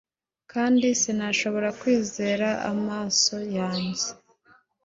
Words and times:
kandi 0.51 0.85
sinashoboraga 1.01 1.77
kwizera 1.81 2.47
amaso 2.71 3.35
yanjye. 3.57 4.07